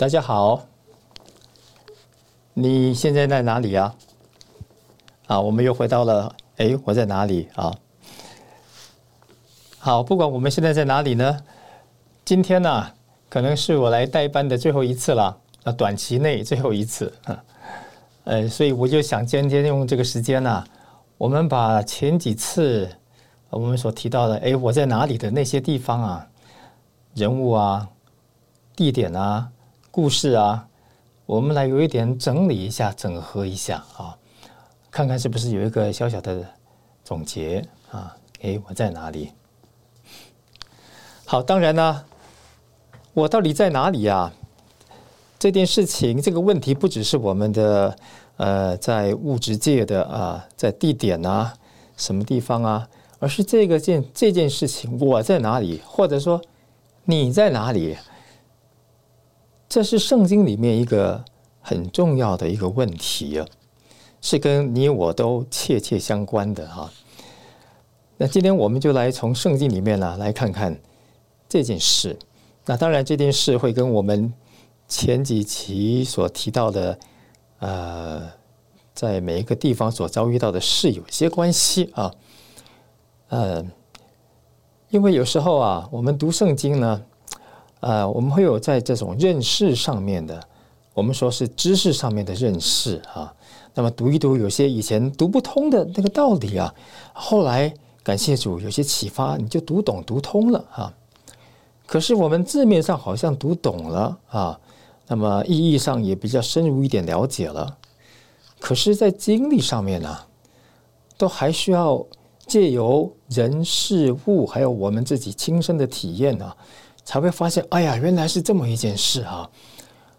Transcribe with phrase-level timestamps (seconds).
[0.00, 0.62] 大家好，
[2.54, 3.94] 你现在在哪里啊？
[5.26, 7.70] 啊，我们又回到了，哎，我在哪里啊？
[9.78, 11.44] 好，不管我们现在在哪里呢，
[12.24, 12.90] 今天呢，
[13.28, 17.12] 可能是我来代班的最后一次了，啊，短期内最后一次，
[18.24, 20.64] 呃，所以我就想今天用这个时间呢，
[21.18, 22.88] 我们把前几次
[23.50, 26.26] 我们所提到的，哎，我在哪里的那些地方啊，
[27.12, 27.86] 人物啊，
[28.74, 29.50] 地点啊。
[29.92, 30.68] 故事啊，
[31.26, 34.16] 我们来有一点整理一下、整合一下啊，
[34.88, 36.46] 看看是不是有一个小小的
[37.02, 38.16] 总结啊？
[38.40, 39.32] 哎，我在哪里？
[41.24, 42.04] 好，当然呢，
[43.14, 44.32] 我到底在哪里呀？
[45.40, 47.96] 这件事情、这个问题，不只是我们的
[48.36, 51.52] 呃，在物质界的啊，在地点啊，
[51.96, 52.88] 什么地方啊，
[53.18, 56.40] 而是这个件这件事情，我在哪里，或者说
[57.06, 57.96] 你在哪里？
[59.70, 61.24] 这是圣经里面一个
[61.60, 63.46] 很重要的一个问题啊，
[64.20, 66.90] 是跟你我都切切相关的哈。
[68.16, 70.76] 那今天我们就来从圣经里面呢来看看
[71.48, 72.18] 这件事。
[72.66, 74.34] 那当然这件事会跟我们
[74.88, 76.98] 前几期所提到的
[77.60, 78.28] 呃，
[78.92, 82.12] 在每一个地方所遭遇到的事有些关系啊。
[83.28, 83.64] 呃，
[84.88, 87.04] 因为有时候啊，我们读圣经呢。
[87.80, 90.42] 呃，我们会有在这种认识上面的，
[90.94, 93.34] 我们说是知识上面的认识啊。
[93.74, 96.74] 那么读一读，有些以前读不通的那个道理啊，
[97.12, 100.92] 后来感谢主有些启发，你就读懂、读通了啊。
[101.86, 104.60] 可是我们字面上好像读懂了啊，
[105.06, 107.78] 那么意义上也比较深入一点了解了。
[108.58, 110.18] 可是，在经历上面呢，
[111.16, 112.04] 都还需要
[112.46, 116.52] 借由人事物，还有我们自己亲身的体验呢。
[117.10, 119.50] 才会发现，哎呀，原来是这么一件事啊！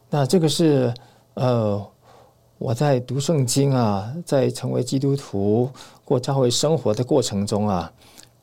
[0.10, 0.94] 那这个是
[1.36, 1.82] 呃，
[2.58, 5.70] 我在读圣经啊，在成为基督徒、
[6.04, 7.90] 过教会生活的过程中啊，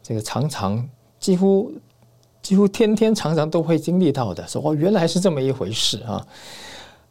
[0.03, 0.82] 这个常常
[1.20, 1.70] 几乎
[2.41, 4.48] 几乎天天常常都会经历到的。
[4.48, 6.26] 说哦，原来是这么一回事啊！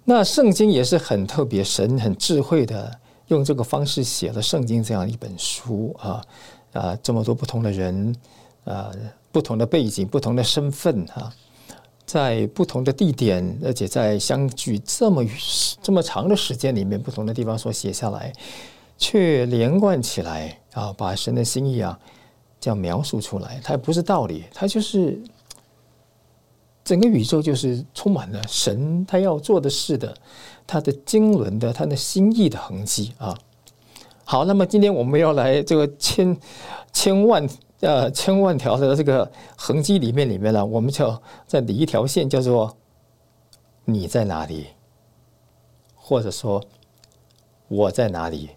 [0.06, 2.92] 那圣经也是很特别，神很智慧的
[3.28, 6.20] 用这个方式写了圣经这样一本书啊
[6.74, 8.16] 啊，这么多不同的人
[8.66, 8.90] 啊。
[9.38, 11.31] 不同的背景、不同的身份啊，
[12.08, 15.24] 在不同的地点，而且在相距这么
[15.80, 18.34] 这么长的时间里面，不同的地方所写下来，
[18.97, 22.00] 却连贯起来啊，把神的心意啊
[22.59, 23.62] 这样描述出来。
[23.64, 25.22] 它不是道理，它就是
[26.84, 30.18] 整个宇宙就是充满了神他要做的事的，
[30.66, 33.38] 他的经纶的他的心意的痕迹啊。
[34.24, 36.36] 好，那么今天我们要来这个千
[36.92, 37.47] 千万。
[37.80, 42.76] 呃，千万条的这个痕迹里面，里面呢，我们就在理一条线，叫做
[43.86, 44.66] “你在哪里”，
[45.94, 46.64] 或者说
[47.70, 48.50] “我在哪里”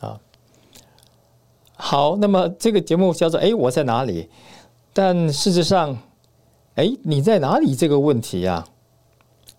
[0.00, 0.20] 啊。
[1.72, 4.28] 好，那么这个节目叫做“哎，我在哪里”，
[4.92, 5.96] 但事实上
[6.76, 8.68] ，“哎，你在哪里”这个问题呀，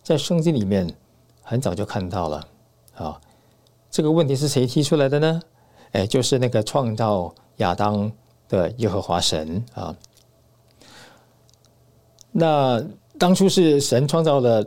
[0.03, 0.87] 在圣经里面
[1.41, 2.47] 很早就看到了
[2.93, 3.19] 啊。
[3.89, 5.41] 这个问题是谁提出来的呢？
[5.93, 8.11] 哎，就是那个创造亚当。
[8.49, 9.95] 的耶和华神啊，
[12.31, 12.83] 那
[13.17, 14.65] 当初是神创造了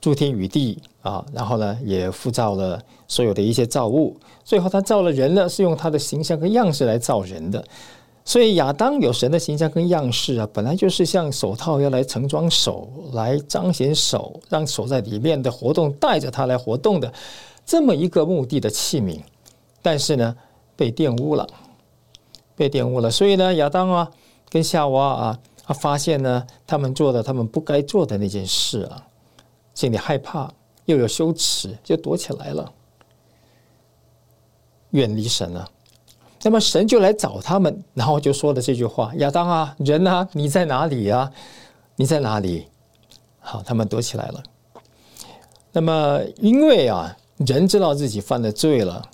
[0.00, 7.64] 诸天与地啊，然后呢也复造了所有的一些造物，最后他造了人呢，是用他的形象跟样式来造人的。
[8.24, 17.10] 所以亚当有神的形象跟样式啊，本来就是像手套要来盛装手，来彰显手，让手在里面的活动带着它来活动的
[17.64, 19.18] 这么一个目的的器皿，
[19.80, 20.36] 但是呢
[20.76, 21.48] 被玷污了。
[22.58, 24.10] 被玷污了，所以呢，亚当啊，
[24.50, 29.06] 跟夏娃啊，他发现呢，他们做的他们不该做的那件事啊，
[29.74, 30.52] 心里害怕
[30.86, 32.72] 又有羞耻，就躲起来了，
[34.90, 35.70] 远离神了。
[36.42, 41.30] 那么神就来找他们，然后就说了这句话：“亚当啊，人啊，你在哪里呀？
[41.94, 42.66] 你在哪里？”
[43.38, 44.42] 好，他们躲起来了。
[45.72, 49.08] 那么因为啊，人知道自己犯了罪了，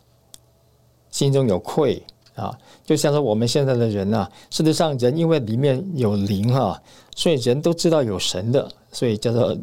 [1.10, 2.02] 心中有愧
[2.34, 6.80] 啊，就像说我们现在的人呐，事实上人因为里面有灵啊，
[7.14, 9.56] 所以人都知道有神的，所以叫做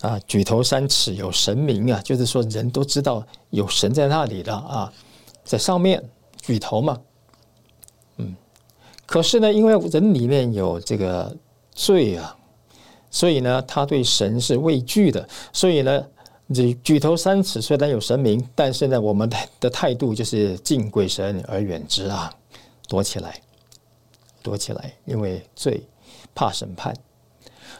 [0.00, 4.92] 啊举头三尺有神明啊，就是说人都知道有神在那里的啊，
[5.44, 6.02] 在上面。
[6.44, 6.98] 举头嘛，
[8.16, 8.34] 嗯，
[9.06, 11.36] 可是呢，因为人里面有这个
[11.70, 12.36] 罪啊，
[13.12, 15.28] 所以呢，他对神是畏惧的。
[15.52, 16.04] 所以呢，
[16.54, 22.32] 这举头三尺虽然有神明，但是呢，我们的的态度就是敬鬼神而远之啊，
[22.88, 23.40] 躲起来，
[24.42, 25.82] 躲起来，因为罪
[26.34, 26.94] 怕审判。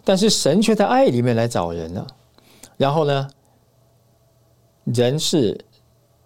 [0.05, 2.07] 但是神却在爱里面来找人呢，
[2.77, 3.31] 然后呢，
[4.85, 5.65] 人是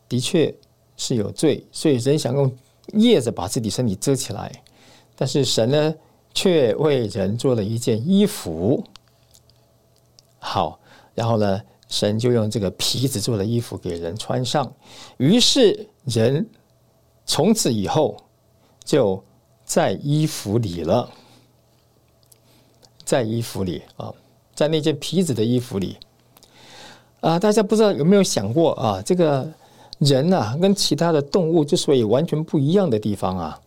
[0.08, 0.54] 的确。
[0.98, 2.50] 是有罪，所以人想用
[2.94, 4.50] 叶子把自己身体遮起来，
[5.14, 5.94] 但是神呢，
[6.32, 8.82] 却为人做了一件衣服。
[10.38, 10.80] 好，
[11.14, 14.72] 然后呢，神就用这个皮子做的衣服给人穿上，
[15.16, 16.48] 于是人
[17.24, 18.16] 从此以后
[18.84, 19.22] 就
[19.64, 21.10] 在衣服里了，
[23.04, 24.12] 在衣服里啊，
[24.54, 25.96] 在那件皮子的衣服里
[27.20, 29.52] 啊，大家不知道有没有想过啊，这个。
[29.98, 33.58] 人呐，跟其他的动物之所以完全不一样的地方啊，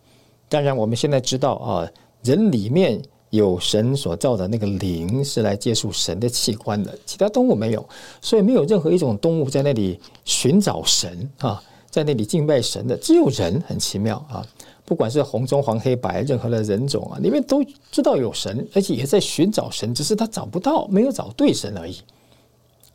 [0.48, 1.90] 当然我们现在知道啊，
[2.22, 7.88] 人里面有神所造的那个灵是来接触神的器官的，其他动物没有，
[8.20, 14.44] 所以没有任何一种动物在那里寻找神啊，在那里敬拜神的，只有人，很奇妙啊，
[14.84, 21.96] 不管是红中黄黑白任何的人种啊，里面都知道有神，而且也在寻找神，只是他找不到，没有找对神而已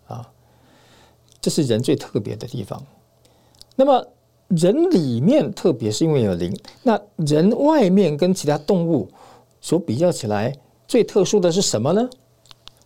[0.07, 0.29] 啊，
[1.39, 2.83] 这是人最特别的地方。
[3.77, 4.05] 那么
[4.49, 6.53] 人里面，特别是因为有灵，
[6.83, 9.09] 那人外面跟其他动物
[9.65, 10.55] 所比较起来，
[10.87, 12.07] 最特殊的是什么呢？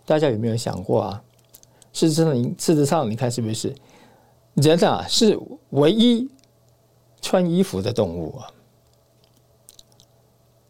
[0.05, 1.21] 大家有没有想过啊？
[1.91, 3.75] 事实上，事实上，你看是不是
[4.53, 5.37] 人啊是
[5.71, 6.31] 唯一
[7.21, 8.47] 穿衣服的动物啊？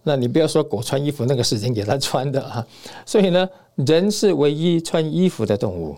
[0.02, 2.68] 那你不要说狗穿衣服，那个是人给它穿的啊。
[3.06, 5.96] 所以呢，人是唯一穿衣服的动物，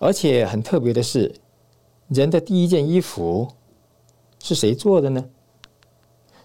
[0.00, 1.34] 而且很特别的是。
[2.08, 3.46] 人的第一件衣服
[4.42, 5.22] 是谁做的呢？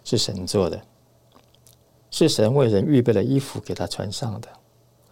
[0.04, 0.82] 是神做的，
[2.14, 4.48] 是神为人预备了衣服给他穿上的。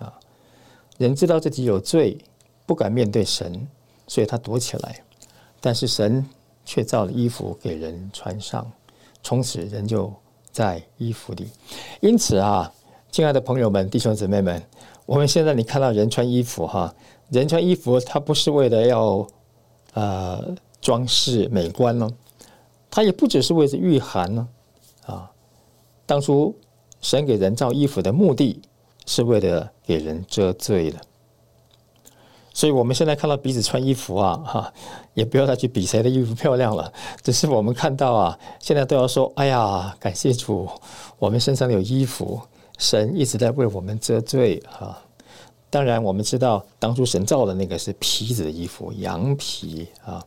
[0.05, 0.13] 啊，
[0.99, 2.15] 人知道自己有罪，
[2.67, 3.67] 不敢面对神，
[4.05, 5.03] 所以他躲起来。
[5.59, 6.23] 但是神
[6.63, 8.71] 却造了衣服给人穿上，
[9.23, 10.13] 从此人就
[10.51, 11.49] 在衣服里。
[12.01, 12.71] 因此啊，
[13.11, 14.61] 亲爱的朋友们、弟兄姊妹们，
[15.07, 16.93] 我们现在你看到人穿衣服哈，
[17.29, 19.27] 人穿衣服，他不是为了要。
[19.93, 22.09] 呃，装饰美观呢，
[22.89, 24.47] 它也不只是为了御寒呢，
[25.05, 25.29] 啊，
[26.05, 26.55] 当初
[27.01, 28.61] 神给人造衣服的目的
[29.05, 30.99] 是为了给人遮罪的，
[32.53, 34.73] 所以我们现在看到彼此穿衣服啊，哈，
[35.13, 36.93] 也不要再去比谁的衣服漂亮了，
[37.23, 40.69] 只是我们看到啊，现在都要说，哎呀，感谢主，
[41.17, 42.39] 我们身上有衣服，
[42.77, 45.01] 神一直在为我们遮罪哈。
[45.69, 50.23] 当然，我们知道当初神造的那个是皮子的衣服，羊皮啊。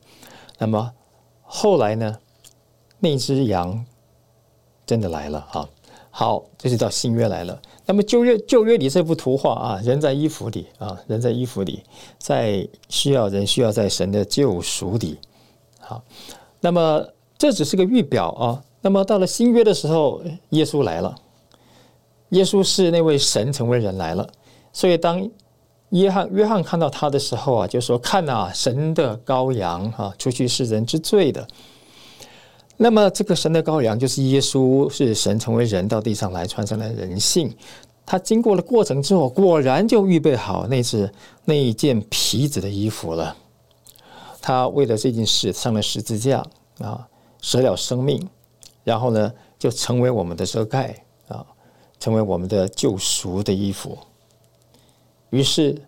[0.58, 0.90] 那么
[1.42, 2.18] 后来呢，
[2.98, 3.84] 那只羊
[4.86, 5.68] 真的来了啊。
[6.16, 7.60] 好，这就到新约来了。
[7.84, 11.82] 那么旧约旧约里这幅图画啊，人在衣服里啊，人在衣服里，
[12.18, 15.18] 在需要人需要在神的救赎里。
[15.80, 16.00] 好，
[16.60, 17.04] 那么
[17.36, 18.62] 这只是个预表啊。
[18.80, 21.12] 那么到了新约的时候，耶稣来了，
[22.28, 24.24] 耶稣是那位神成为人来了。
[24.72, 25.28] 所以，当
[25.88, 31.44] 约翰约翰看到他的时候啊，就说：“看呐，神的羔羊啊，出去是人之罪的。”
[32.76, 37.54] 那么，这个神的羔羊就是耶稣，是神成为人到地上来，穿上了人性。
[38.06, 41.10] 他经过了过程之后，果然就预备好那是
[41.44, 43.34] 那一件皮子的衣服了。
[44.42, 46.44] 他为了这件事上了十字架
[46.80, 47.06] 啊，
[47.40, 48.28] 舍了生命，
[48.82, 50.94] 然后呢，就成为我们的遮盖
[51.28, 51.46] 啊，
[51.98, 53.96] 成为我们的救赎的衣服。
[55.30, 55.80] 于是，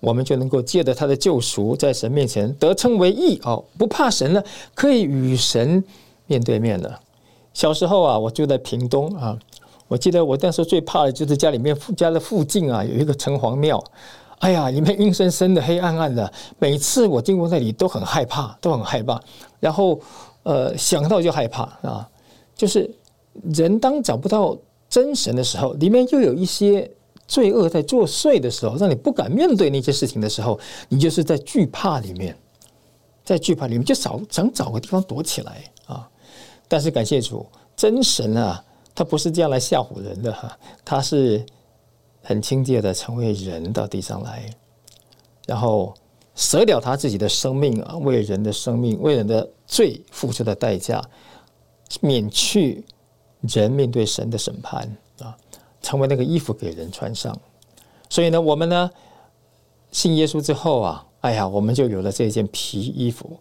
[0.00, 4.44] 我们就能够借着他的救赎，在神面前得称为义哦，不怕神了，
[4.74, 5.82] 可以与神
[6.26, 6.98] 面对面的。
[7.52, 9.38] 小时候啊，我住在屏东啊，
[9.88, 13.82] 我记得我那时候最怕的就是家里面家的附近啊有一个城隍庙，
[14.38, 19.20] 哎呀，里面阴森森的、黑暗暗的，每次我经过那里都很害怕，都很害怕。
[19.60, 20.00] 然后，
[20.44, 22.08] 呃，想到就害怕啊，
[22.56, 22.90] 就是
[23.54, 24.56] 人当找不到
[24.88, 26.90] 真神的时候，里面又有一些
[27.26, 32.34] 罪恶在作祟的时候，让你不敢面对那些事情的时候，你就是在惧怕里面，
[33.22, 35.62] 在惧怕里面就找想找个地方躲起来。
[36.72, 37.44] 但是感谢主，
[37.76, 38.64] 真神啊，
[38.94, 41.44] 他不是这样来吓唬人的哈，他是
[42.22, 44.48] 很亲切的成为人到地上来，
[45.46, 45.92] 然后
[46.34, 51.04] 舍掉他自己的生命啊，为人的生命，为人的罪付出的代价，
[52.00, 52.82] 免去。
[53.52, 54.88] 人面对神的审判
[55.18, 55.36] 啊，
[55.82, 57.36] 成为那个衣服给人穿上。
[58.08, 58.88] 所以呢，我们呢
[59.90, 63.36] 信耶稣之后啊，哎呀，我们就有了这件皮衣服，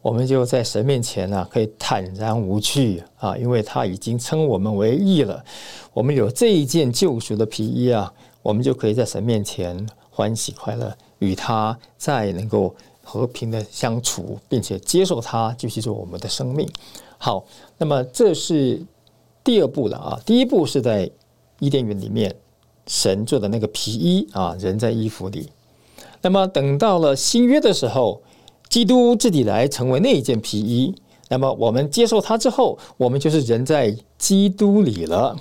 [0.00, 5.44] 我们就在神面前呢可以坦然无惧啊，因为他已经称我们为义了。
[5.92, 8.12] 我们有这一件救赎的皮衣啊，
[8.42, 16.68] 我们就可以在神面前欢喜快乐，与他再能够和平的相处，并且接受他继续做我们的生命。
[17.18, 17.44] 好，
[17.76, 18.82] 那么这是。
[19.44, 21.10] 第二步了啊，第一步是在
[21.58, 22.34] 伊甸园里面，
[22.86, 25.48] 神做的那个皮衣啊，人在衣服里。
[26.20, 28.20] 那么等到了新约的时候，
[28.68, 30.94] 基督自己来成为那一件皮衣。
[31.28, 35.36] 那么我们接受他之后，我们就是人在基督里了，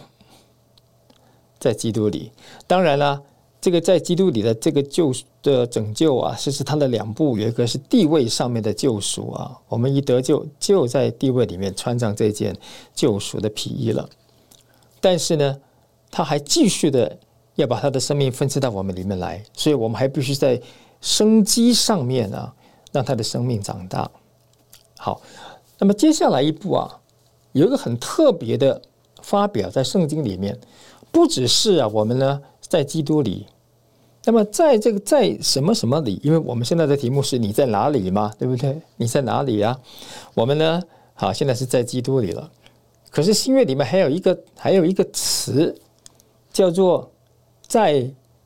[1.60, 2.32] 在基督里。
[2.66, 3.22] 当然了。
[3.60, 9.52] 这个在基督里的这个救的拯救啊，是是他的两步，有一个是地位上面的救赎啊。
[9.68, 12.56] 我们一得救，就在地位里面穿上这件
[12.94, 14.08] 救赎的皮衣了。
[15.02, 15.58] 但是呢，
[16.12, 17.18] 他还继续的
[17.56, 20.62] 要把他的生命分赐到我们里面来，所以我们还必须在
[21.02, 22.54] 生机上面啊，
[22.92, 24.10] 让他的生命长大。
[24.98, 25.22] 好，
[25.80, 27.00] 那么接下来一步啊，
[27.52, 28.82] 有一个很特别的
[29.22, 30.60] 发表在圣经里面，
[31.12, 32.42] 不只是啊，我们呢。
[32.70, 33.48] 在基督里，
[34.26, 36.20] 那么在这个在什么什么里？
[36.22, 38.82] 因为我们现在的题目是你在哪里嘛，对不对？
[38.98, 39.80] 你在哪里呀？
[40.34, 40.84] 我们呢？
[41.14, 42.52] 好，现在是在基督里了。
[43.10, 45.74] 可是新约里面还有一个还有一个词，
[46.52, 47.10] 叫做
[47.66, 48.06] 在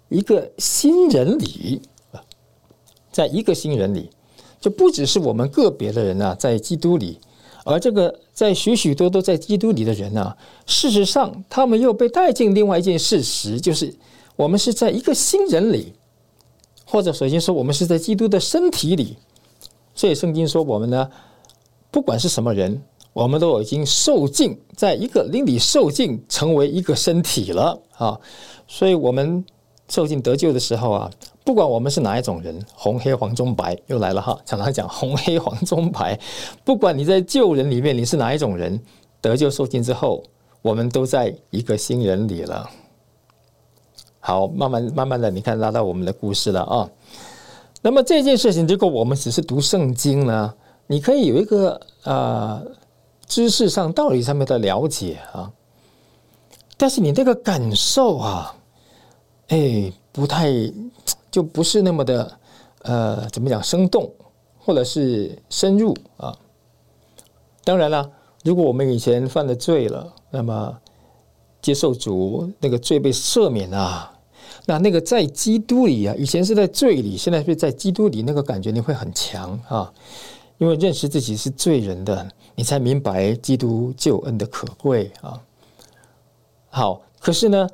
[0.10, 1.82] 一个新人里，
[3.12, 4.12] 在一个新人里，
[4.62, 7.20] 就不只是我们个别的人呐，在基督里，
[7.66, 10.34] 而这个在许许多多在基督里的人呢，
[10.66, 13.94] 事实上他们又被带进另外一件事实，就是。
[14.38, 15.94] 我们是在一个新人里，
[16.86, 19.18] 或者首先说，我们是在基督的身体里。
[19.94, 21.08] 所以圣经说，我们呢，
[21.92, 22.82] 不管是什么人，
[23.14, 28.18] 我们都已经受尽，在一个灵里受尽，成为一个身体了啊。
[28.68, 29.46] 所以，我们
[29.92, 31.12] 受尽得救的时候啊，
[31.44, 36.18] 不管我们是哪一种人，红黑黄棕白又来了哈，常常讲红黑黄棕白，
[36.64, 38.82] 不管你在旧人里面你是哪一种人，
[39.20, 40.24] 得救受尽之后，
[40.62, 42.70] 我们都在一个新人里了。
[44.22, 46.90] 好，慢慢慢慢的，你看拉到我们的故事了啊。
[47.82, 50.54] 那么这件事情，如果我们只是读圣经呢，
[50.88, 52.64] 你可以有一个呃
[53.28, 55.52] 知识上、道理上面的了解啊。
[56.78, 58.56] 但是你那个感受啊，
[59.52, 60.50] 哎，不太
[61.30, 62.38] 就不是那么的
[62.82, 64.12] 呃，怎么讲生动，
[64.58, 66.38] 或者是深入啊。
[67.64, 68.12] 当然了，
[68.44, 70.78] 如果我们以前犯了罪了，那么。
[71.62, 74.12] 接受主那个罪被赦免啊，
[74.66, 79.94] 那那个在基督里啊，以前是在罪里，现在是在基督里，那个感觉你会很强啊，
[80.58, 85.40] 因为认识自己是罪人的，你才明白基督救恩的可贵啊。
[86.72, 87.70] 好，可是呢，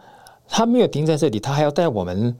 [0.47, 2.35] 他没有停在这里，他还要带我们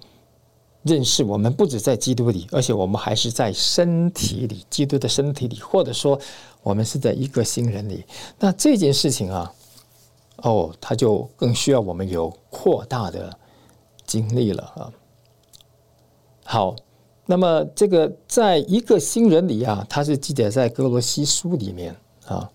[0.84, 6.20] 认识我们不止在基督里，而且我们还是在身体里，基督的身体里，或者说
[6.64, 8.04] 我们是在一个新人里。
[8.40, 9.54] 那这件事情啊。
[10.44, 13.36] 哦，他就更需要我们有扩大的
[14.06, 14.94] 经历了啊。
[16.44, 16.76] 好，
[17.26, 21.96] 那么这个在一个新人里啊，他是记载在哥罗西书里面
[22.28, 22.48] 啊。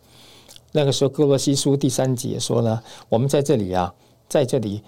[0.70, 3.92] 那个时候，哥罗西书第三节说呢，我们在这里啊，
[4.28, 4.80] 在这里。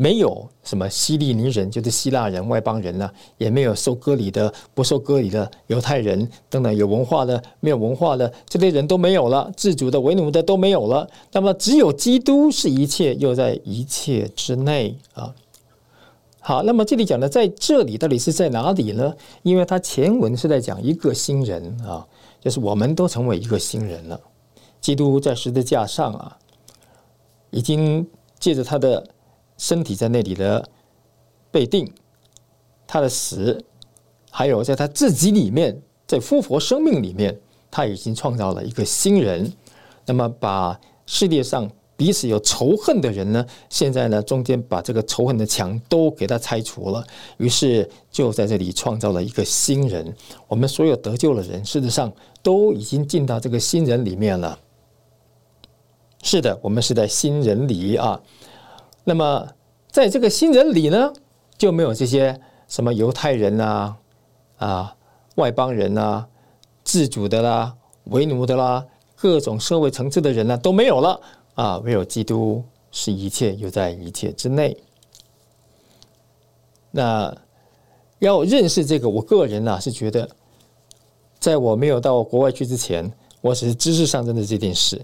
[0.00, 11.06] 没有什么希利尼人，就是希腊人、外邦人呢，也没有受割礼的、不受割礼的犹太人等等，有文化的、没有文化的这类人都没有了，自主的、为奴的都没有了。
[11.32, 15.34] 那么只有基督是一切，又在一切之内啊。
[16.38, 19.14] 好，那么这里讲的在这里到底是在哪里呢？
[19.42, 22.08] 因为他前文是在讲一个新人啊，
[22.40, 24.18] 就是我们都成为一个新人了。
[24.80, 26.38] 基督在十字架上啊，
[27.50, 29.06] 已经借着他的。
[29.60, 30.66] 身体在那里的
[31.50, 31.86] 被定，
[32.86, 33.62] 他的死，
[34.30, 37.38] 还有在他自己里面，在复活生命里面，
[37.70, 39.52] 他已经创造了一个新人。
[40.06, 50.16] 那么，把世界上彼此有仇恨的人呢，现在呢，中间把这个仇恨的墙都给他拆除了，于是就在这里创造了一个新人。
[50.48, 52.10] 我们所有得救的人，事实上
[52.42, 54.58] 都已经进到这个新人里面了。
[56.22, 58.18] 是的，我们是在新人里啊。
[59.04, 59.48] 那么
[59.90, 61.12] 在这个新人里呢，
[61.58, 63.96] 就没有这些什么犹太人啊、
[64.58, 64.96] 啊
[65.36, 66.28] 外邦人啊、
[66.84, 71.20] 自主的啦、为奴的啦，各种社会层次的人呢都没有了
[71.54, 74.76] 啊，唯有基督是一切，又在一切之内。
[76.90, 77.34] 那
[78.18, 80.28] 要认识这个，我个人呢是觉得，
[81.38, 85.00] 在我没有到国外去之前，我只是知识上真的这件事。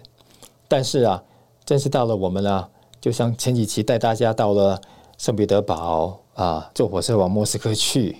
[0.69, 1.23] 但是啊，
[1.65, 2.69] 真是到了我们了，
[3.07, 4.81] 就像前几期带大家到了
[5.17, 8.17] 圣彼得堡啊，坐火车往莫斯科去。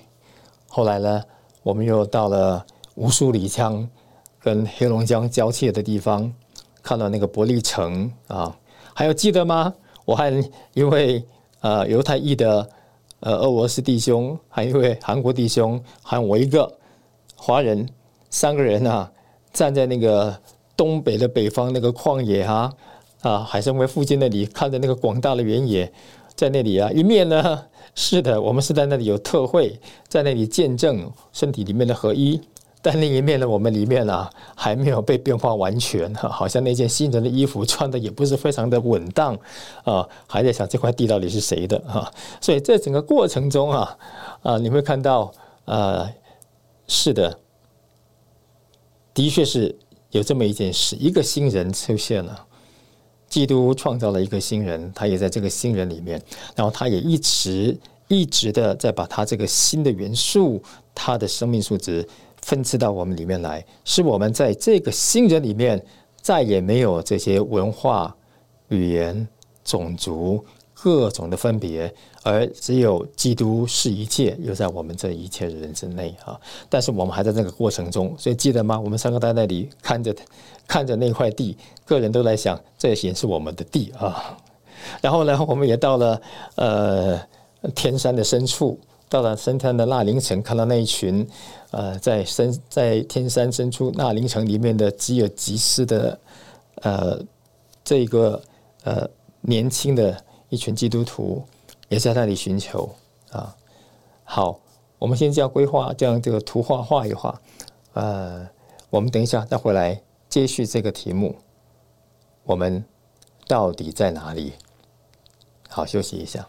[0.69, 1.25] 后来呢，
[1.65, 2.65] 我们又到了
[2.95, 3.85] 乌苏里江
[4.39, 6.33] 跟黑龙江交界的地方，
[6.85, 8.57] 看到那个伯利城啊，
[8.95, 9.75] 还有记得吗？
[10.05, 10.31] 我还
[10.75, 11.27] 因为
[11.63, 12.69] 呃犹太裔的。
[13.21, 16.71] 呃，俄罗斯弟兄，还有一位韩国弟兄，还有我一个
[17.35, 17.89] 华人，
[18.29, 19.11] 三个人啊，
[19.53, 20.39] 站在那个
[20.77, 22.71] 东北的北方那个旷野哈
[23.27, 25.93] 啊，海参崴附近那里， 看着那个广大的原野，
[26.37, 32.41] 在那里啊，一面呢，是的，我们是在那里有特会，在那里见证身体里面的合一。
[32.83, 39.37] 但另一面呢，我们里面啊还没有被变化完全， 好像那件新人的衣服穿的也不是非常的稳当
[39.83, 42.09] 啊，还在想这块地到底是谁的哈。
[42.41, 43.99] 所以在整个过程中啊
[44.43, 45.33] 啊，你会看到
[45.65, 46.09] 啊，
[46.87, 47.37] 是的，
[49.13, 49.77] 的确是
[50.13, 52.46] 有这么一件事，一个新人出现了，
[53.29, 56.21] 基督创造了一个新人，他也在这个新人里面，
[56.55, 57.77] 然后他也一直
[58.09, 60.63] 一直的在把他这个新的元素，
[60.95, 62.07] 他的生命数值。
[62.43, 65.85] 分赐到我们里面来，使我们在这个新人里面
[66.23, 68.15] 再也没有这些文化、
[68.69, 69.27] 语言、
[69.65, 71.93] 种族各种的分别，
[72.23, 76.39] 而只有基督是一切，又在我们这一切人之内啊！
[76.69, 78.79] 但是我们还在这个过程中，所以记得吗？
[78.79, 80.15] 我们三个在那里看着
[80.67, 84.39] 看着那块地，个人都在想，这也是我们的地啊。
[85.03, 86.21] 然后呢， 我们也到了
[86.57, 87.21] 呃
[87.75, 88.79] 天山的深处。
[89.09, 91.25] 到了深山的纳林城，看到那一群，
[91.71, 96.19] 呃，在深在天山深处纳林城里面的吉尔吉斯的，
[96.83, 97.17] 呃，
[97.85, 98.43] 这个
[98.83, 99.09] 呃
[99.43, 101.41] 年轻的一群基督徒，
[101.89, 102.91] 也在那里寻求
[103.31, 103.55] 啊。
[104.25, 104.59] 好，
[104.99, 107.41] 我们先这样规划，这样这个图画画一画，
[107.93, 108.45] 呃，
[108.91, 110.03] 我们等一下再回来
[110.37, 111.35] 接续这个题目，
[112.45, 112.85] 我们
[113.47, 114.53] 到底在哪里？
[115.67, 116.47] 好，休息一下。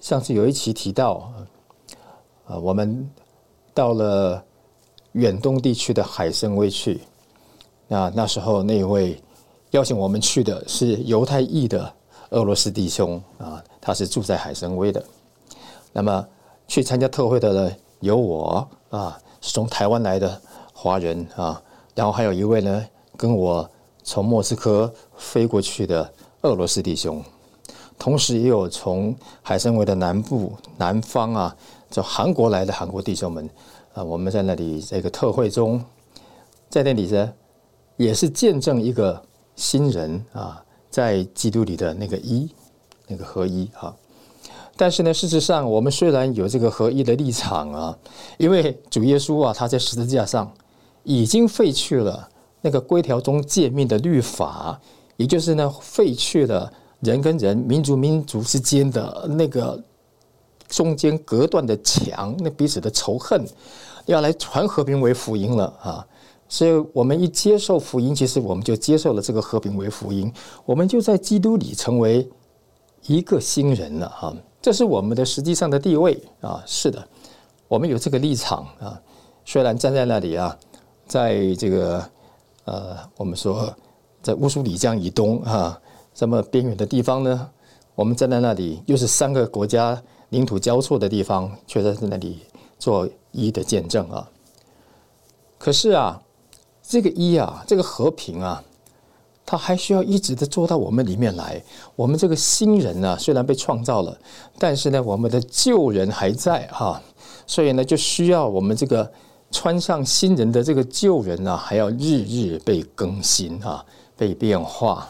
[0.00, 1.32] 上次有一期提到，
[2.44, 3.10] 啊，我们
[3.72, 4.44] 到了
[5.12, 7.00] 远东地区的海参崴去。
[7.92, 9.22] 那那时候那位
[9.72, 11.92] 邀请我们去的是犹太裔的
[12.30, 15.04] 俄罗斯弟兄啊，他是住在海参崴的。
[15.92, 16.26] 那么
[16.66, 20.40] 去参加特会的呢，有我啊，是从台湾来的
[20.72, 21.62] 华人啊，
[21.94, 22.82] 然后还有一位呢，
[23.14, 23.68] 跟我
[24.02, 27.22] 从莫斯科飞过去的俄罗斯弟兄。
[27.98, 31.56] 同时也有从海参崴的南部南方啊，
[31.90, 33.50] 从韩国来的韩国弟兄们
[33.92, 35.84] 啊，我们在那里这个特会中，
[36.70, 37.30] 在那里呢，
[37.96, 39.22] 也是见证一个
[39.56, 42.48] 新人啊，在基督里的那个一，
[43.06, 43.94] 那个合一啊。
[44.76, 47.98] 但是呢，事实上，我们虽然有这个合一的立场啊，
[48.38, 50.52] 因为主耶稣啊，他在十字架上
[51.04, 52.28] 已经废去了
[52.60, 54.80] 那个规条中诫命的律法，
[55.16, 56.72] 也就是呢，废去了。
[57.02, 59.82] 人跟人、民族民族之间的那个
[60.68, 63.44] 中间隔断的墙，那彼此的仇恨，
[64.06, 66.06] 要来传和平为福音了啊！
[66.52, 70.30] 所以我们一接受福音，其实我们就接受了这个和平为福音，
[70.66, 72.28] 我们就在基督里成为
[73.06, 74.36] 一个新人了哈！
[74.60, 76.62] 这是我们的实际上的地位啊！
[76.66, 77.08] 是的，
[77.68, 79.00] 我们有这个立场啊！
[79.46, 80.54] 虽然站在那里啊，
[81.06, 82.04] 在这个
[82.66, 83.74] 呃，我们说
[84.20, 85.80] 在乌苏里江以东啊。
[86.12, 87.48] 这么边远的地方呢，
[87.94, 92.40] 我们站在那里，又是三个国家领土交错的地方，却在那里
[92.78, 94.28] 做一的见证啊。
[95.56, 96.20] 可是啊，
[96.92, 98.62] 这个一啊，这个和平啊，
[99.46, 101.58] 它还需要一直的做到我们里面来。
[101.96, 104.14] 我们这个新人呢，虽然被创造了，
[104.58, 107.00] 但是呢，我们的旧人还在哈，
[107.46, 109.10] 所以呢，就需要我们这个
[109.50, 113.82] 穿上新人的这个旧人呢，还要日日被更新啊，
[114.14, 115.08] 被变化。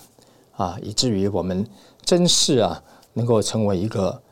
[0.56, 1.66] 啊，以至于我们
[2.04, 2.80] 真是啊，
[3.14, 4.22] 能够成为一个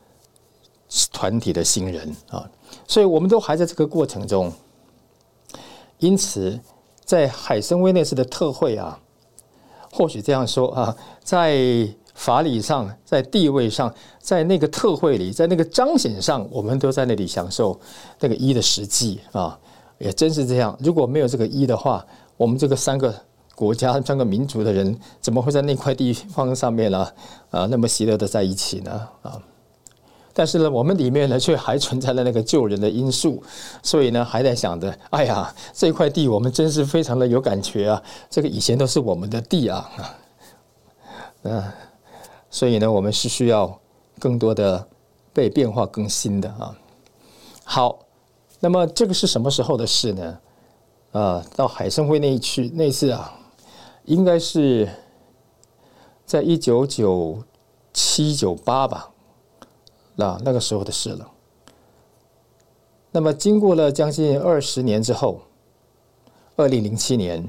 [1.11, 2.49] 团体的新人啊，
[2.87, 4.49] 所以我们都还在这个过程中。
[5.97, 6.59] 因此，
[7.11, 8.97] 在海参崴那次的特会啊，
[9.91, 17.77] 或许这样说啊，在法理上，在地位上，在那个特会里，在那个彰显上，我们都在那里享受
[18.21, 19.59] 那个一的实际啊，
[19.97, 20.73] 也真是这样。
[20.79, 22.05] 如果没有这个一的话，
[22.37, 23.13] 我们这个三个
[23.55, 27.05] 国家、三个民族的人，怎么会在那块地方上面呢？
[27.49, 29.05] 啊，那么喜乐的在一起呢？
[29.21, 29.37] 啊，
[30.33, 33.41] 但是呢，我们里面呢，却还存在了那个救人的因素，
[33.83, 39.89] 所以呢，还在想着，哎呀，这块地我们真是非常的有感觉啊，这个以前都是我们的地啊，
[41.43, 41.73] 啊。
[42.49, 43.79] 所以呢，我们是需要
[44.19, 44.85] 更多的
[45.31, 46.75] 被变化更新的啊。
[47.63, 47.99] 好，
[48.59, 50.37] 那么这个是什么时候的事呢？
[51.13, 53.33] 啊，到海参崴那一去那次啊，
[54.03, 54.89] 应该是
[56.25, 57.41] 在一九九
[57.93, 59.09] 七九八吧，
[60.15, 61.27] 那那个时候的事了。
[63.11, 65.41] 那么经过了将近二十年之后，
[66.55, 67.47] 二零零七年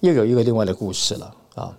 [0.00, 1.78] 又有一个另外的故事了啊。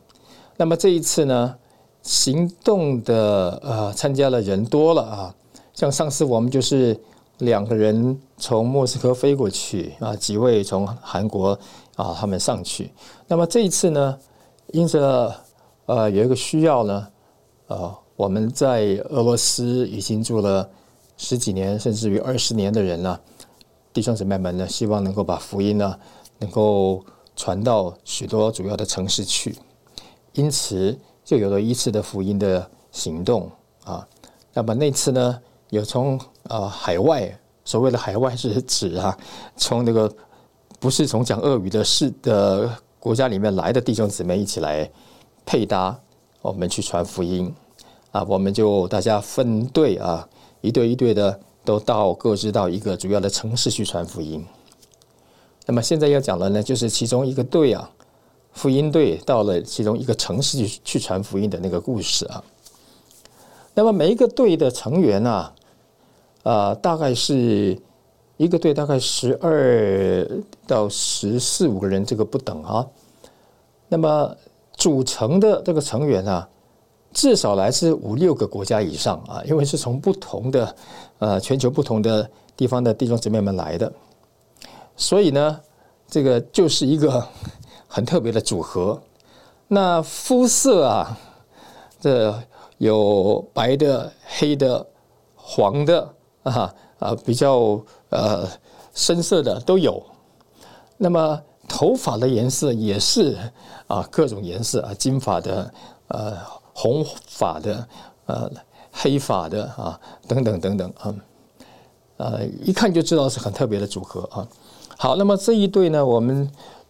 [0.58, 1.56] 那么这一次呢？
[2.02, 5.36] 行动的呃，参加的人多了啊，
[5.74, 6.96] 像上次我们就是
[7.40, 11.58] 两个人从莫斯科飞过去啊，几位从韩国
[11.96, 12.92] 啊他们上去。
[13.28, 14.20] 那么这一次呢，
[14.68, 15.36] 因着
[15.88, 17.08] 呃有一个需要呢，
[17.66, 20.70] 呃，我们在俄罗斯已经住了
[21.18, 23.20] 十几年甚至于二十年的人呢，
[23.94, 26.00] 弟兄姊妹们呢，希望能够把福音呢
[26.40, 27.04] 能够
[27.36, 29.56] 传到许多主要的城市去，
[30.34, 30.98] 因此。
[31.26, 33.50] 就有了一次的福音的行动
[33.84, 34.08] 啊，
[34.54, 39.18] 那么那次呢，有从啊海外，所谓的海外是指啊，
[39.58, 40.08] 从那个
[40.80, 44.88] 不是从讲俄语的市的国家里面来的弟兄姊妹一起来
[45.48, 46.00] 配搭，
[46.44, 47.52] 我们去传福音
[48.16, 50.26] 啊，我们就大家分队啊，
[50.62, 54.42] 一队一队的都到各自到一个主要的城市去传福音。
[55.66, 57.92] 那么现在要讲的呢，就是其中一个队啊。
[58.54, 62.42] 福音队到了其中一个城市去去传福音的那个故事啊。
[63.74, 65.54] 那么每一个队的成员啊，
[66.44, 67.78] 啊，大概是
[68.38, 70.26] 一个队大概十二
[70.66, 72.88] 到十四五个人，这个不等啊。
[73.90, 74.34] 那么
[74.72, 76.48] 组成的这个成员啊，
[77.16, 80.76] 至少来自五六个国家以上啊，因为是从不同的
[81.18, 83.92] 呃全球不同的地方的弟兄姊妹们来的，
[84.96, 85.60] 所以呢，
[86.08, 87.28] 这个就是一个。
[87.88, 89.02] 很特别的组合，
[89.70, 91.18] 那肤色啊，
[92.02, 92.38] 这
[92.78, 94.86] 有白的、黑的、
[95.34, 98.46] 黄的啊啊，比较呃
[98.94, 100.04] 深色的都有。
[100.98, 103.38] 那么头发的颜色也是
[103.88, 105.74] 啊，各种颜色啊，金发的、
[106.10, 106.38] 呃
[106.76, 107.88] 红发的、
[108.28, 108.52] 呃
[108.92, 111.16] 黑发的啊，等等等等啊，
[112.18, 114.48] 呃，一看就知道是很特别的组合啊。
[114.96, 116.48] 好，那么这一对呢，我们。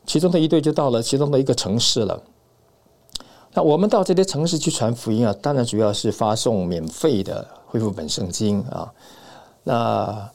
[0.08, 2.22] 其中的一队就到了其中的一个城市了。
[3.54, 8.94] 那我们到这些城市去传福音啊，当然主要是发送免费的恢复本圣经啊。
[9.64, 10.30] 那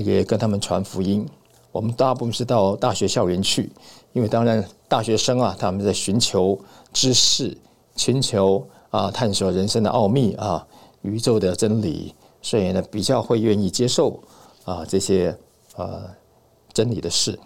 [0.00, 1.24] 也跟他们传福音。
[1.70, 3.70] 我们大部分是到大学校园去，
[4.12, 6.58] 因为当然大学生啊，他们在寻求
[6.92, 7.56] 知识、
[7.94, 10.64] 寻求啊探索人生的奥秘啊、
[11.00, 14.22] 宇宙的真理，所以呢比较会愿意接受
[14.64, 15.36] 啊这些
[15.76, 16.02] 呃
[16.72, 17.36] 真理的事。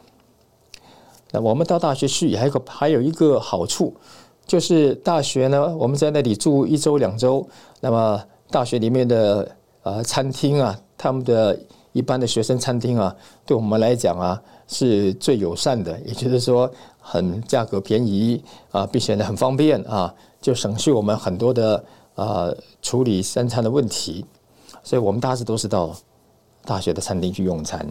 [1.30, 3.94] 那我们到大学去，还有个还有一个好处，
[4.46, 7.48] 就是大学呢，我们在那里住一周两周，
[7.80, 11.58] 那么大学里面的呃餐厅啊，他们的
[11.92, 20.14] 一般的学生餐厅啊，对我们来讲啊是最友善的，也就是说很价格便宜啊，并且呢很方便啊，
[20.46, 22.48] 就省去我们很多的啊
[22.80, 24.24] 处理三餐的问题，
[24.84, 25.92] 所以我们大致都是到
[26.64, 27.84] 大学的餐厅去用餐。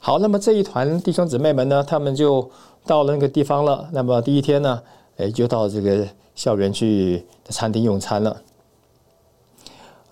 [0.00, 2.50] 好，那么这一团弟兄姊妹们呢，他们就
[2.84, 3.88] 到了那个地方了。
[3.92, 4.82] 那么第一天呢，
[5.18, 8.42] 哎，就到这个校园去餐厅用餐了。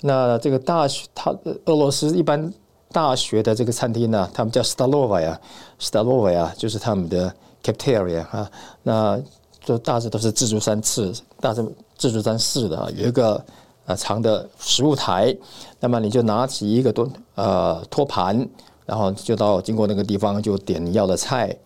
[0.03, 2.55] 那这个大学，他俄罗斯一般
[2.93, 5.41] 大学的这个餐厅呢，他们叫 stalova 呀
[5.81, 8.49] ，stalova 呀，就是他们的 cafeteria 啊。
[8.85, 9.21] 那
[9.65, 11.65] 就大致都是自助餐式，大致
[11.97, 13.43] 自助餐式的，有一个
[13.87, 15.37] 啊长的食物台，
[15.79, 18.49] 那么你就拿起一个托呃托盘。
[18.87, 21.57] 然后就到经过那个地方就点你要的菜，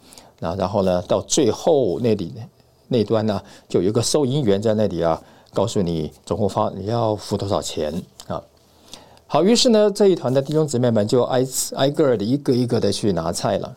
[0.40, 2.34] 啊，然后呢到最后那里
[2.88, 5.18] 那端呢就有一个收银员在那里啊，
[5.54, 7.90] 告诉你总共发你要付多少钱
[8.26, 8.42] 啊。
[9.26, 11.42] 好，于是呢这一团的弟兄姊妹们就挨
[11.76, 13.74] 挨个的一个一个的去拿菜了。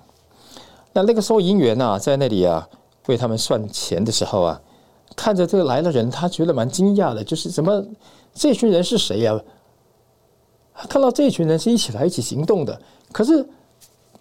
[0.91, 2.67] 那那个收银员呐在那里啊
[3.07, 4.61] 为他们算钱的时候啊，
[5.15, 7.83] 看着这个来的人，他觉得蛮惊讶的，就是怎么
[8.33, 9.39] 这群人是谁呀？
[10.89, 12.79] 看到这群人是一起来一起行动的。
[13.11, 13.47] 可是，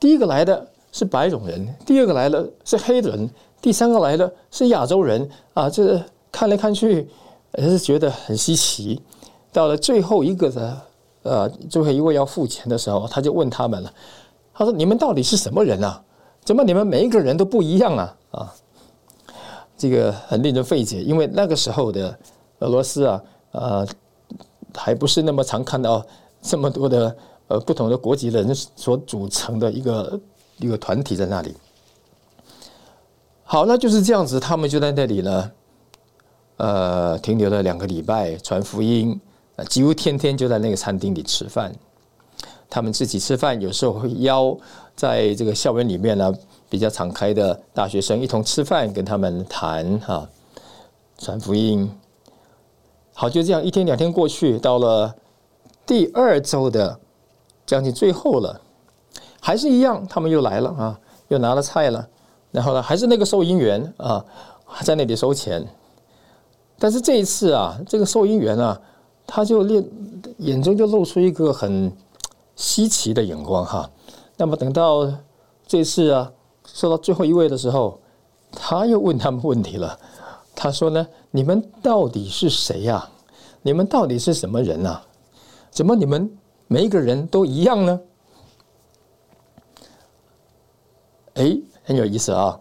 [0.00, 3.28] 第一个来的是白种人，第二个来的是黑人，
[3.60, 5.68] 第三个来的是亚洲人啊！
[5.68, 6.00] 这
[6.32, 7.08] 看来看去，
[7.52, 9.00] 而是觉得很稀奇。
[9.52, 10.80] 到了最后一个的
[11.24, 13.92] 呃，最后一位要付钱的时候，他就问他们了，
[14.54, 16.02] 他说：“你们到底是什么人啊？
[16.44, 18.54] 怎么你们每一个人都不一样啊？”啊，
[19.76, 22.18] 这个很令人费解，因为那个时候的
[22.60, 23.86] 俄罗斯啊，呃，
[24.74, 26.04] 还不是那么常看到
[26.40, 27.16] 这么多的
[27.48, 30.20] 呃不同的国籍的人所组成的一个
[30.58, 31.54] 一个团体在那里。
[33.44, 35.50] 好，那就是这样子，他们就在那里呢，
[36.56, 39.20] 呃，停留了两个礼拜，传福音，
[39.68, 41.72] 几乎天天就在那个餐厅里吃饭。
[42.68, 44.56] 他们自己吃饭，有时候会邀
[44.96, 46.34] 在这个校园里面呢
[46.68, 50.28] 比较敞开的大学生一同吃饭，跟他们谈哈，
[51.18, 51.90] 传福音。
[53.14, 55.14] 好，就这样一天两天过去，到了
[55.86, 56.98] 第二周的
[57.64, 58.60] 将近最后了，
[59.40, 62.08] 还是一样，他们又来了啊，又拿了菜了。
[62.52, 64.24] 然后呢，还是那个收银员啊，
[64.64, 65.66] 还在那里收钱。
[66.78, 68.80] 但是这一次啊，这个收银员啊，
[69.26, 69.90] 他就眼
[70.38, 71.90] 眼中就露出一个很
[72.54, 73.90] 稀奇的眼光哈。
[74.36, 75.10] 那么等到
[75.66, 76.30] 这次啊，
[76.76, 77.98] 说到最后一位的时候，
[78.52, 79.98] 他又问他们问题了。
[80.54, 83.08] 他说呢：“你们到底是谁呀？
[83.62, 85.02] 你们到底是什么人啊？
[85.70, 86.30] 怎么你们
[86.66, 88.00] 每一个人都一样呢？”
[91.36, 91.58] 哎。
[91.88, 92.58] 很有意思啊，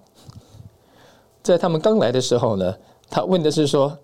[1.41, 2.75] 在他们刚来的时候呢，
[3.09, 3.97] 他问的是说：“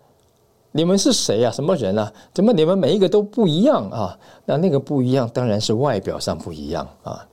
[0.74, 1.52] 你们是谁啊？
[1.52, 2.12] 什么人啊？
[2.34, 7.24] 怎么你们每一个都不一样啊？”那那个不一样，当然是外表上不一样啊，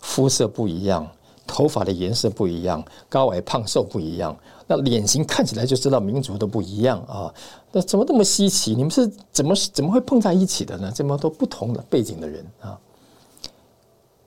[0.00, 1.10] 肤色不一样，
[1.52, 4.36] 头发的颜色不一样，高矮胖瘦不一样，
[4.68, 7.34] 那脸型看起来就知道民族都不一样啊。
[7.72, 8.74] 那怎么那么稀奇？
[8.74, 10.92] 你们是怎么怎么会碰在一起的呢？
[10.94, 12.78] 这么多不同的背景的人啊。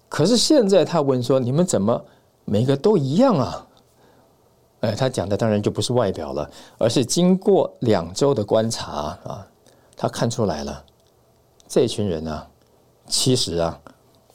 [0.10, 2.04] 可是现在他问说：“你们怎么？”
[2.46, 3.68] 每个都一样啊，
[4.82, 9.48] 哎，他讲的当然就不是外表了，而是经过两周的观察啊，
[9.96, 10.84] 他看出来了，
[11.70, 12.46] 这群人啊，
[13.08, 13.80] 其实啊，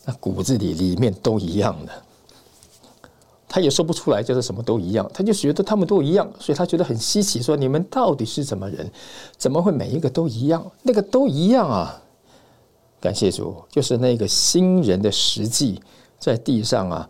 [0.06, 1.92] 那骨子里里面都一样的，
[3.48, 8.90] 他也说不出来就是什么都一样，他就觉得他们都一样，所以他觉得很稀奇，说你们到底是什么人？
[9.36, 10.70] 怎么会每一个都一样？
[10.82, 12.02] 那个都一样啊！
[13.00, 15.80] 感谢主，就是那个新人的实际
[16.18, 17.08] 在地上啊。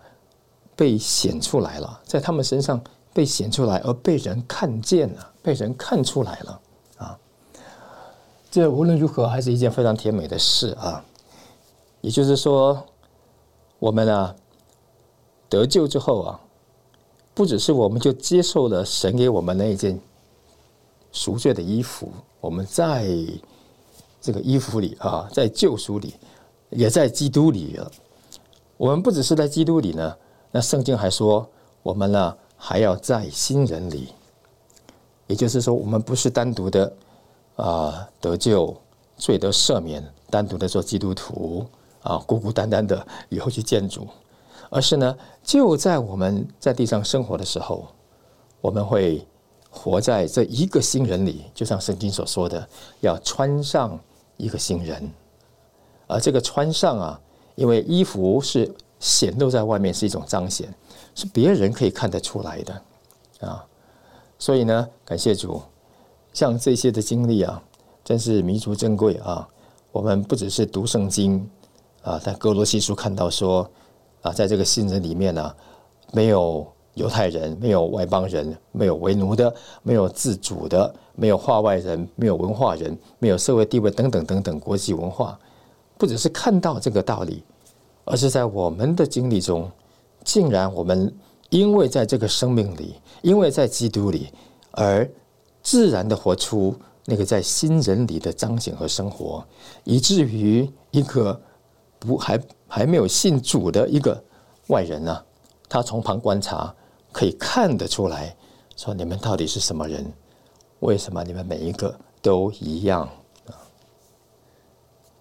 [0.79, 2.81] 被显出来了，在他们身上
[3.12, 6.61] 被显出来，而被人看见了，被人看出来了
[6.98, 7.18] 啊！
[8.48, 11.05] 这无论如何还是一件非常甜美的事啊！
[12.01, 12.81] 也就是说，
[13.81, 14.33] 我们啊
[15.49, 16.41] 得救之后啊，
[17.35, 19.99] 不只是我们就接受了神给我们那一件
[21.13, 23.07] 赎罪的衣服，我们在
[24.21, 26.15] 这个衣服里啊，在救赎里，
[26.71, 27.91] 也在基督里了。
[28.77, 30.17] 我们不只是在基督里呢。
[30.51, 31.47] 那圣经还说，
[31.83, 34.09] 我们呢还要在新人里，
[35.27, 36.93] 也就是说，我们不是单独的
[37.57, 38.75] 啊得救、
[39.17, 41.67] 罪得赦免，单独的做基督徒
[42.03, 44.07] 啊，孤孤单单的以后去见主，
[44.70, 47.87] 而是呢，就在我们在地上生活的时候，
[48.61, 49.26] 我们会
[49.70, 52.68] 活在这一个新人里，就像圣经所说的，
[53.00, 53.98] 要穿上
[54.37, 55.11] 一个新人，
[56.07, 57.20] 而这个穿上啊，
[57.54, 58.74] 因为衣服是。
[59.00, 60.68] 显露在外面是一种彰显，
[61.14, 62.83] 是别人可以看得出来的
[63.38, 63.64] 啊。
[64.40, 65.62] 所以呢，感谢主，
[66.33, 67.62] 像这些的经历啊，
[68.02, 69.48] 真是弥足珍贵啊。
[69.92, 71.48] 我们不只是读圣经
[72.02, 73.70] 啊，在哥罗西书看到说
[74.22, 75.54] 啊，在这个新人里面呢，
[76.12, 85.38] 没有犹太人，没有外邦人，没有为奴的，没有自主的，没有化外人，没有文化人，没有社会地位等等等等国际文化，
[85.96, 87.42] 不只是看到这个道理。
[88.11, 89.70] 而是在我们的经历中，
[90.24, 91.14] 竟然我们
[91.50, 94.28] 因为在这个生命里，因为在基督里，
[94.70, 95.07] 而
[95.62, 99.44] 自然的活出那个在新人里的彰显和生活，
[99.85, 101.38] 以至于一个
[101.99, 104.23] 不还还没有信主的一个
[104.69, 105.25] 外人呢，
[105.69, 106.75] 他从旁观察，
[107.13, 108.37] 可以看得出来，
[108.77, 110.13] 说你们到底是什么人？
[110.81, 113.09] 为什么你们每一个都一样？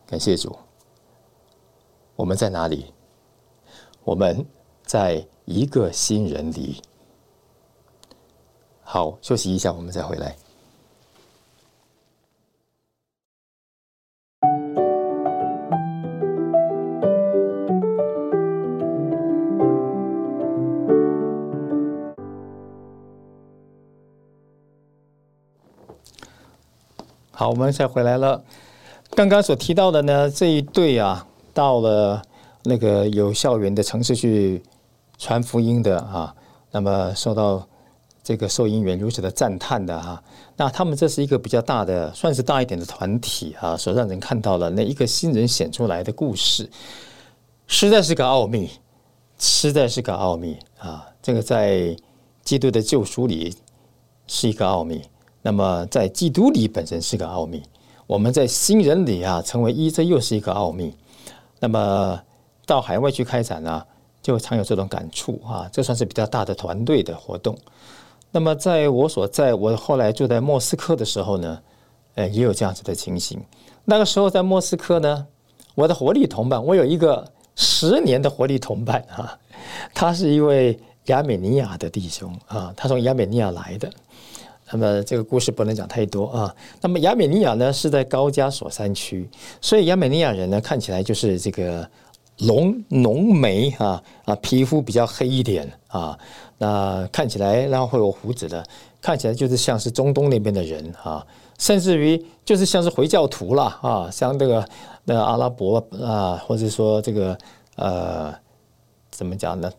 [0.06, 0.56] 感谢主。
[2.16, 2.94] 我们在哪里？
[4.04, 4.46] 我们
[4.84, 6.82] 在一个新人里。
[8.82, 10.36] 好，休息一下，我们再回来。
[27.39, 28.43] 好，我们再回来了。
[29.12, 31.23] 刚刚所提到的呢，这一对啊。
[31.54, 32.19] 到了
[32.63, 34.60] 那个有校园的城市去
[35.19, 36.34] 传福音的啊，
[36.71, 37.67] 那么受到
[38.23, 40.19] 这个收银员如此的赞叹的哈。
[40.56, 46.67] 那他们这是一个比较大的，算是大一点的团体啊，所让人看到了那一个新人显出来的故事，
[47.67, 48.71] 实在是个奥秘，
[49.38, 51.08] 实在是个奥秘啊！
[51.21, 51.95] 这个在
[52.43, 53.56] 基督的救赎里
[54.26, 55.04] 是一个奥秘，
[55.41, 57.63] 那么在基督里本身是个奥秘，
[58.06, 60.93] 我们在新人里啊成为一，这又是一个奥秘。
[61.60, 62.21] 那么
[62.65, 63.84] 到海外去开展呢，
[64.21, 67.58] 就常有这种感触啊，这算是比较大的团队的活动。
[68.30, 71.60] 那么，在我所在，我后来住在莫斯科的时候呢，
[72.15, 73.39] 呃，也有这样子的情形。
[73.86, 75.26] 那个时候在莫斯科呢，
[75.76, 79.39] 我的活力同伴，我有一个十年的活力同伴啊，
[79.93, 83.89] 他是一位亚美尼亚的弟兄啊，他从亚美尼亚来的。
[84.71, 86.56] 那么这个故事不能讲太多啊。
[86.82, 89.30] 那么亚美尼亚呢是在高加索山区，
[89.62, 91.89] 所以亚美尼亚人呢看起来就是这个
[92.39, 96.17] 浓浓眉啊啊，皮肤比较黑一点啊。
[96.60, 98.65] 那看起来，然后会有胡子的，
[98.99, 101.25] 看起来就是像是中东那边的人啊，
[101.60, 104.67] 甚至于就是像是回教徒啦啊，像这个
[105.06, 107.38] 那个阿拉伯啊，或者说这个
[107.75, 108.34] 呃，
[109.12, 109.71] 怎么讲呢？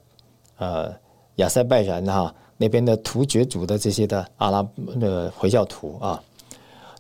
[0.59, 0.95] 呃，
[1.37, 4.67] 亚塞拜然哈那边的突厥族的这些的阿拉
[4.97, 6.23] 那个回教徒啊。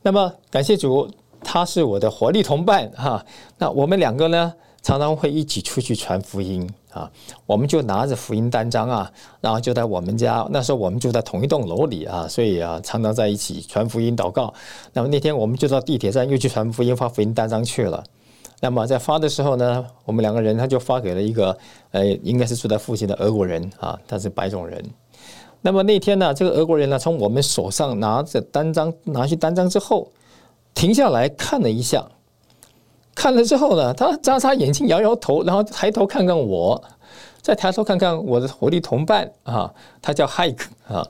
[0.00, 1.06] 那么感谢主，
[1.42, 3.22] 他是我的活力同伴哈。
[3.58, 6.66] 那我们两个呢，常常会一起出去传福音。
[6.90, 7.08] 啊，
[7.44, 10.44] 我们就拿着福音单张啊，然后就在我们家。
[10.50, 14.52] 那时候我们住在同一栋楼里啊，所以啊，常常在一起传福音、祷告。
[14.94, 18.02] 那么那天我们就到地铁站又去传福音、发福音单张去了。
[18.60, 21.56] 那么在发的时候呢，我们两个人他就发给了一个
[21.90, 24.82] 呃，应该是住在附近的俄国人啊，他是白种人。
[25.60, 30.10] 那么那天呢，这个俄国人呢，从我们手上拿着单张拿去单张之后，
[30.74, 32.06] 停下来看了一下。
[33.14, 36.80] 看了之后呢，他眨眨眼睛，摇摇头，然后抬头看看我，
[37.42, 41.04] 再抬头看看我的活力同伴啊，他叫 Hike 啊，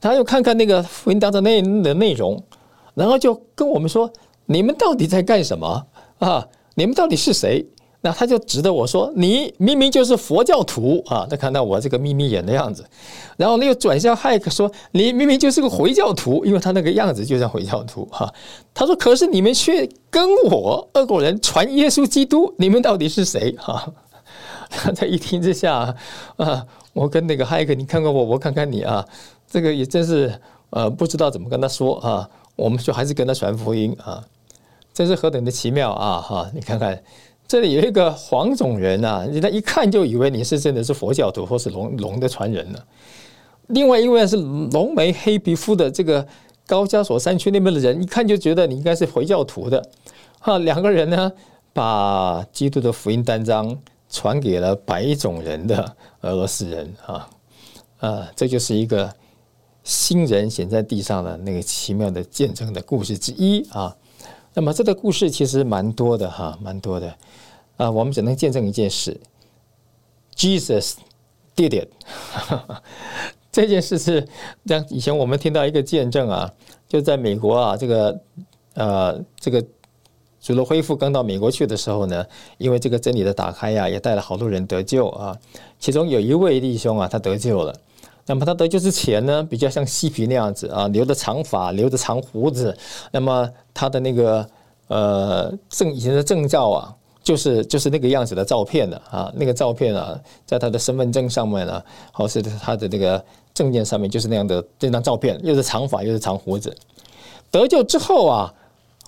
[0.00, 2.42] 他又看看那个福音当中内的内容，
[2.94, 4.10] 然后就跟我们说
[4.46, 5.86] ：“你们到底在干什么
[6.18, 6.48] 啊？
[6.74, 7.66] 你们到底是谁？”
[8.00, 12.84] 那他就指着我说：“你明明就是佛教徒啊！”他看到我这个眯眯眼的样子，
[13.36, 18.32] 然后呢又转向骇客说：“你明明就是个回教徒，因为他那个样子就像回教徒哈。”
[18.72, 23.92] 他说：“可是你们却跟我俄国人传耶稣基督，你们到底是谁？”哈，
[24.94, 25.94] 他一听之下
[26.36, 29.04] 啊，我跟那个骇客，你看看我，我看看你啊，
[29.50, 32.28] 这个也真是呃，不知道怎么跟他说啊。
[32.54, 34.20] 我们就还是跟他传福音啊，
[34.92, 36.20] 这是何等的奇妙啊！
[36.20, 37.00] 哈，你看看。
[37.48, 42.84] 这里有一个黄种人啊，人家一看就以为你是真的是佛教徒或是龙龙的传人了。
[43.68, 46.28] 另外一位是浓眉黑皮肤的这个
[46.66, 49.82] 高加索山区那边的人，一看就觉得你应该是回教徒的。
[50.38, 51.32] 哈，两个人呢，
[51.72, 53.78] 把基督的福音单张
[54.10, 57.30] 传给了白种人的俄罗斯人啊，
[58.00, 59.10] 啊，这就是一个
[59.82, 63.96] 新人显在地上的那个奇妙的见证的故事之一啊。
[64.58, 67.14] 那么这个故事其实蛮多的哈，蛮多的
[67.76, 67.88] 啊。
[67.88, 69.16] 我们只能见证一件事
[70.34, 70.94] ：Jesus
[71.54, 71.88] did it。
[73.52, 74.26] 这件事是
[74.66, 76.52] 像以前我们听到一个见证啊，
[76.88, 78.20] 就在美国啊，这个
[78.74, 79.64] 呃，这个
[80.40, 85.38] 主了恢复刚到美国去的时候呢，因为这个真理的打开呀，也带了好多人得救啊。
[85.78, 87.72] 其中有一位弟兄啊，他得救了。
[88.28, 92.76] 那么他得救之前呢，比较像嬉皮那样子啊，留着长发，留着长胡子。
[93.10, 94.46] 那么他的那个
[94.88, 100.14] 呃证以前的证照啊，就是就是那个样子的照片的啊，那个照片啊，
[100.44, 106.76] 在他的身份证上面呢，或是他的这个证件上面，就是那样的这张照片，又是长发又是长胡子。
[107.50, 108.54] 得救之后啊，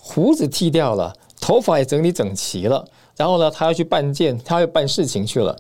[0.01, 2.83] 胡子剃掉了，头发也整理整齐了，
[3.17, 5.55] 然后呢，他要去办件，他要办事情去了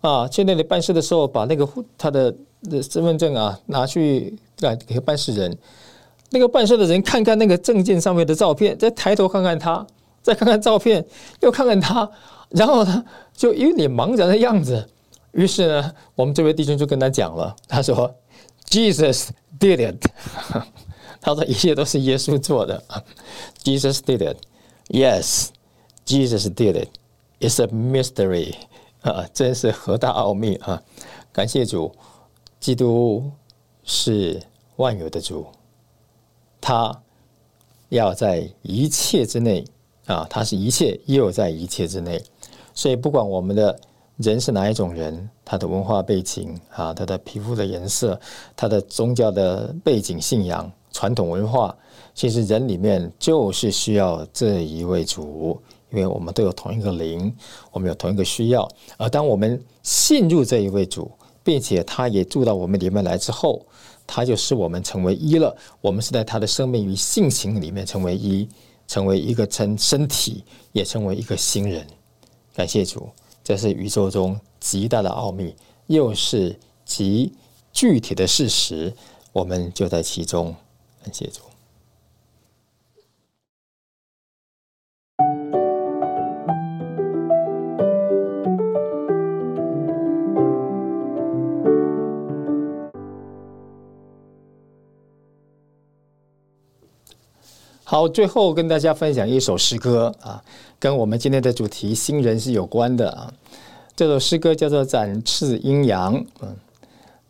[0.00, 2.34] 啊，去那里办事的时候，把那个他的。
[2.64, 5.56] 的身份证啊，拿去给给办事人，
[6.30, 9.86] 那个办事的人看看那个证件上面的照片，再抬头看看他，
[10.22, 11.04] 再看看照片，
[11.40, 12.10] 又看看他，
[12.50, 14.88] 然后呢，就一脸茫然的样子。
[15.32, 18.14] 于是呢，我们这位弟兄就跟他讲了，他说
[18.68, 19.28] ：“Jesus
[19.58, 20.06] did it。
[21.20, 22.82] ”他说：“一切都是耶稣做的。
[23.64, 24.36] ”Jesus did it.
[24.88, 25.48] Yes,
[26.06, 26.88] Jesus did it.
[27.40, 28.54] It's a mystery.
[29.00, 30.80] 啊，真是何大奥秘啊！
[31.32, 31.92] 感谢主。
[32.64, 33.22] 基督
[33.82, 34.40] 是
[34.76, 35.44] 万有的主，
[36.62, 36.98] 他
[37.90, 39.62] 要在一切之内
[40.06, 42.24] 啊，他是一切又在一切之内，
[42.72, 43.78] 所以不管我们的
[44.16, 48.18] 人是哪一种人，他的文化背景啊，他的皮肤的颜色，
[48.56, 51.76] 他的宗教的背景、信仰、传统文化，
[52.14, 55.60] 其实人里面就是需要这一位主，
[55.90, 57.30] 因为我们都有同一个灵，
[57.72, 61.10] 我们有同一个需要，而当我们信入这一位主。
[61.44, 63.64] 并且他也住到我们里面来之后，
[64.06, 65.56] 他就使我们成为一了。
[65.80, 68.48] 我们是在他的生命与性情里面成为一，
[68.88, 70.42] 成为一个身身体，
[70.72, 71.86] 也成为一个新人。
[72.54, 73.08] 感谢主，
[73.44, 75.54] 这是宇宙中极大的奥秘，
[75.86, 77.32] 又是极
[77.72, 78.92] 具体的事实。
[79.32, 80.54] 我们就在其中。
[81.02, 81.53] 感谢主。
[97.86, 100.42] 好，最后跟大家分享一首诗歌啊，
[100.78, 103.30] 跟我们今天的主题“新人”是有关的啊。
[103.94, 106.14] 这首诗歌叫做《展翅阴阳》。
[106.40, 106.56] 嗯，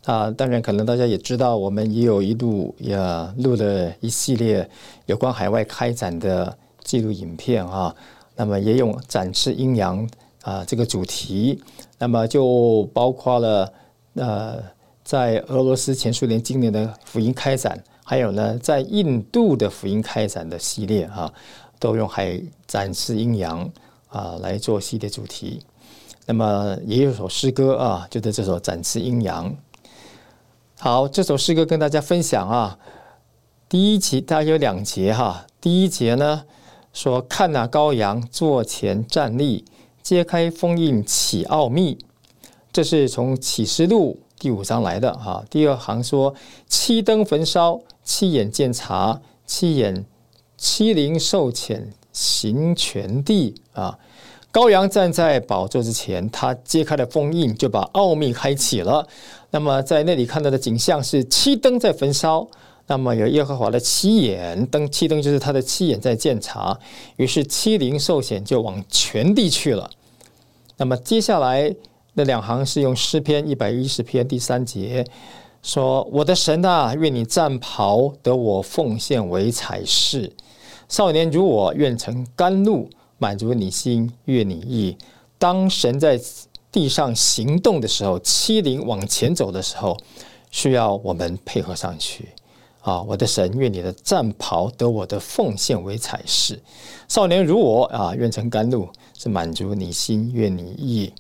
[0.05, 2.97] 啊，当然可能大家也知道，我们也有一路也
[3.39, 4.71] 录了一系列
[5.07, 7.93] 有关海外开展的记录影片啊。
[8.37, 10.09] 那么也用“展翅阴阳”
[10.43, 11.61] 啊这个主题，
[11.99, 13.73] 那么就包括了
[14.15, 14.63] 呃，
[15.03, 17.83] 在俄罗斯前苏联今年的福音开展。
[18.07, 21.33] 还有呢，在印度的福音开展的系列啊，
[21.79, 23.69] 都用海展示阴阳
[24.09, 25.61] 啊来做系列主题。
[26.27, 29.55] 那么也有首诗歌啊，就是这首展示阴阳。
[30.79, 32.79] 好，这首诗歌跟大家分享啊。
[33.71, 35.47] 第一节大概有两节哈。
[35.59, 36.45] 第一节呢
[36.93, 39.65] 说：“看那羔羊座前站立，
[40.03, 41.97] 揭开封印起奥秘。”
[42.71, 45.43] 这是从启示录第五章来的哈。
[45.49, 46.35] 第二行说
[46.69, 50.05] ：“七灯焚烧。”七眼见察，七眼
[50.57, 51.83] 七灵受遣
[52.13, 53.99] 行全地啊！
[54.53, 59.09] 羔羊站在宝座之前，他揭开了封印，就把奥秘开启了。
[59.51, 62.47] 那么在那里看到的景象是七灯在焚烧，
[62.87, 66.79] 那么有耶和华的七眼灯，七灯就是他的七眼在见察。
[67.17, 69.91] 于是七灵受显就往全地去了。
[70.77, 71.75] 那么接下来
[72.13, 75.05] 那两行是用诗篇一百一十篇第三节。
[75.65, 80.31] 说：“我的神啊，愿你战袍得我奉献为彩饰；
[80.91, 82.87] 少年如我，愿成甘露，
[83.17, 84.95] 满足你心，悦你意。
[85.39, 86.21] 当神在
[86.71, 89.97] 地上行动的时候，欺凌往前走的时候，
[90.51, 92.29] 需要我们配合上去。
[92.83, 96.57] 啊，我的神，愿你的战袍得我的奉献为彩饰；
[97.09, 98.87] 少年如我啊，愿成甘露，
[99.19, 101.11] 是满足你心，悦你意。”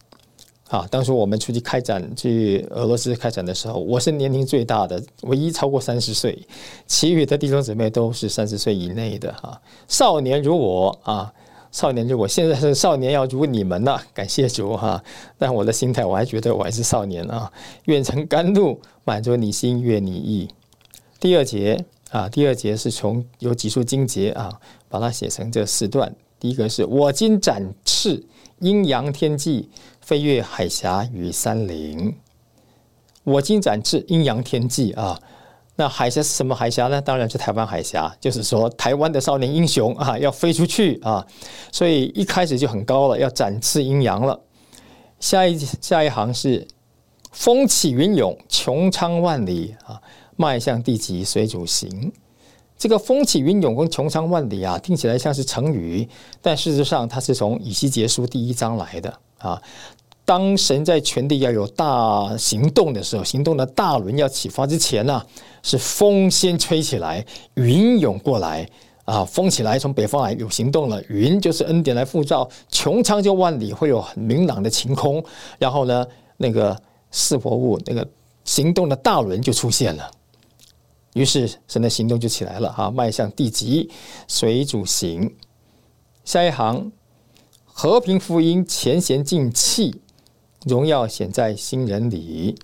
[0.75, 6.37] 啊，当初我们出去开展去俄罗斯开展的时候，我是年龄最大的，唯一超过三十岁，
[6.85, 9.61] 其余的弟兄姊妹都是三十岁以内的哈。
[9.87, 11.33] 少年如我啊，
[11.71, 15.01] 少年如我，现在是少年要如你们了，感谢主哈。
[15.39, 17.49] 但我的心态，我还觉得我还是少年啊。
[17.85, 20.49] 愿成甘露，满足你心，愿你意。
[21.21, 24.59] 第二节啊，第二节是从有几处经节啊，
[24.89, 26.13] 把它写成这四段。
[26.41, 28.21] 第一个是我今展翅，
[28.65, 29.69] 阴阳天际。
[30.01, 32.15] 飞越海峡与山林，
[33.23, 35.19] 我今展翅阴阳天际啊！
[35.77, 37.01] 那海峡是什么海峡呢？
[37.01, 41.27] 当然是台湾海峡，就是说台湾的少年英雄啊， 要飞出去啊！
[41.73, 44.39] 所以一开始就很高了，要展翅阴阳了。
[45.21, 46.69] 下一下一行是
[47.33, 49.99] 风起云涌，穹苍万里啊，
[50.37, 52.13] 迈向地极，随主行。
[52.85, 56.07] 这个风起云涌跟穹苍万里啊，听起来像是成语，
[56.43, 59.59] 但事实上它是从以西结书第一章来的啊。
[60.27, 65.25] 当神在全地要有大行动的时候，行动的大轮要启发之前呢，
[65.63, 67.25] 是风先吹起来，
[67.55, 68.69] 云涌过来
[69.07, 75.25] 啊，风起来从北方来有行动了，云就是恩典来复照，穹苍就万里会有很明朗的晴空，
[75.59, 76.07] 然后呢，
[76.37, 76.79] 那个
[77.11, 78.07] 四活物那个
[78.45, 80.11] 行动的大轮就出现了，
[81.15, 83.91] 于是神的行动就起来了啊，迈向地极，
[84.29, 85.35] 随主行。
[86.25, 86.93] 下一行，
[87.65, 90.03] 和平福音前贤进气。
[90.67, 92.57] 荣耀显在新人里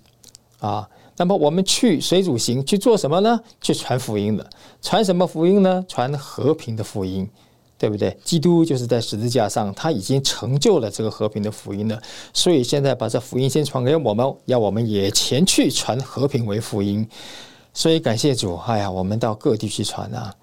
[0.57, 0.89] 啊！
[1.17, 3.39] 那么我们去水主行去做什么呢？
[3.61, 4.49] 去传福音的，
[4.81, 5.85] 传什么福音呢？
[5.87, 7.29] 传和平的福音，
[7.77, 8.17] 对不对？
[8.23, 12.01] 基督就是在十字架上，他已经成就了这个和平的福音了。
[12.33, 17.07] 所以现在把这福音先传给我们，要我们也前去传和平为福音。
[17.73, 20.33] 所以感谢主，哎呀，我们到各地去传啊！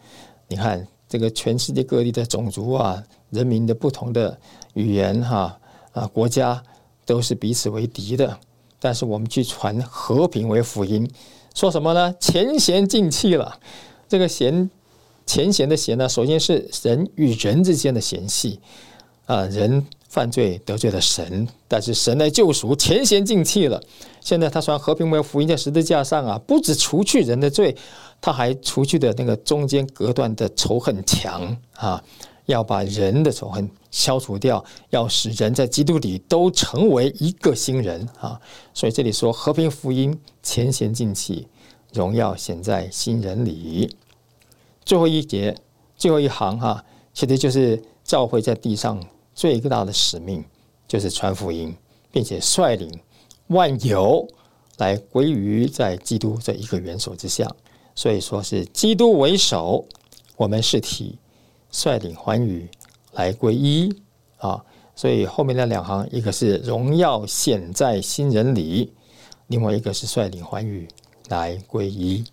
[0.48, 4.38] 你看这个全世界各地的种族啊、人民的不同的
[4.74, 5.58] 语言哈
[5.92, 6.62] 啊国家。
[7.08, 8.38] 都是彼此为敌的，
[8.78, 11.10] 但是我们去传和平为福音，
[11.54, 12.14] 说什么呢？
[12.20, 13.58] 前贤尽弃了，
[14.06, 14.68] 这个贤
[15.24, 18.60] 前贤的贤呢，首先是人与人之间的嫌隙
[19.24, 23.80] 啊，人犯罪得罪了神，但是神来救赎，前嫌尽弃了。
[24.20, 27.76] 现在他传和平为福音，在十字架上啊，不止除去人的罪，
[28.20, 32.02] 他还除去的那个中间隔断的仇恨墙啊。
[32.46, 38.40] 要把人的仇恨消除掉，要使人在基督里都成为一个新人啊！
[38.72, 41.46] 所以这里说和平福音前嫌尽弃，
[41.92, 43.94] 荣耀显在新人里。
[44.82, 45.54] 最后一节，
[45.98, 46.82] 最后一行哈，
[47.12, 48.98] 其实就是教会在地上
[49.38, 50.44] 最大的使命，
[50.88, 51.72] 就是传福音，
[52.10, 52.90] 并且率领
[53.46, 54.26] 万有
[54.78, 57.48] 来归于在基督这一个元首之下。
[57.94, 59.84] 所以说是基督为首，
[60.36, 61.16] 我们是体，
[61.70, 62.68] 率领寰宇
[63.12, 63.94] 来归一
[64.38, 64.64] 啊。
[64.96, 68.92] 所以后面那两行，一个是荣耀显在新人里，
[69.46, 70.88] 另外一个是率领寰宇
[71.28, 72.24] 来归一。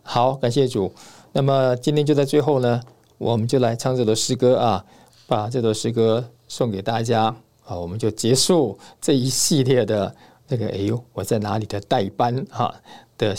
[0.00, 0.90] 好，感谢主。
[1.32, 2.80] 那么今天就在最后呢，
[3.18, 4.86] 我们就来唱这首诗歌啊，
[5.30, 7.32] 把这首诗歌送给大家
[7.64, 10.12] 啊，我们就结束这一系列的
[10.48, 12.74] 那个哎呦我在哪里的代班哈
[13.16, 13.36] 的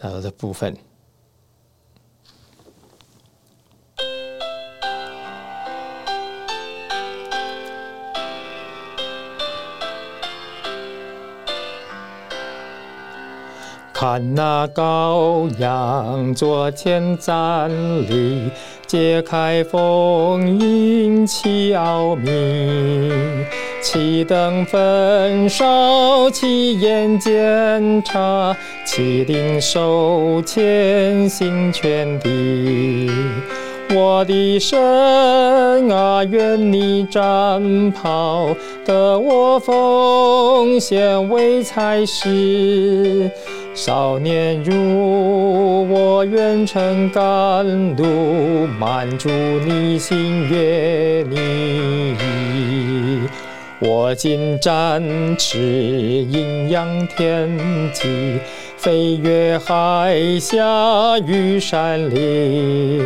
[0.00, 0.74] 呃的部分。
[13.92, 17.70] 看那羔羊昨天站
[18.02, 18.50] 立，
[18.86, 23.10] 揭开封印奇奥秘，
[23.82, 33.10] 启灯焚烧，其眼检查，其领受前行全地。
[33.94, 34.78] 我的神
[35.90, 38.48] 啊，愿你战袍
[38.84, 43.30] 得我奉献为才是。
[43.74, 47.66] 少年如我，愿承甘
[47.96, 51.28] 露，满足你心愿。
[51.28, 52.14] 你
[53.80, 55.02] 我今展
[55.36, 57.50] 翅，阴阳天
[57.92, 58.38] 际，
[58.76, 63.02] 飞越海峡与山林，